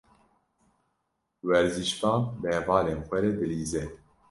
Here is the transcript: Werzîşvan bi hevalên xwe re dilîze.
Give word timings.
Werzîşvan 1.47 2.21
bi 2.41 2.47
hevalên 2.55 3.01
xwe 3.07 3.17
re 3.23 3.31
dilîze. 3.39 3.83